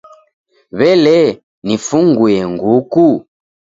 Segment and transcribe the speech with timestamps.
[0.77, 1.19] W'ele,
[1.65, 3.07] nifunguye nguku?